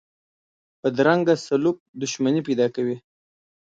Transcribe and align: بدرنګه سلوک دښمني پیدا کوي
بدرنګه 0.81 1.35
سلوک 1.45 1.77
دښمني 2.01 2.41
پیدا 2.47 2.67
کوي 2.75 2.97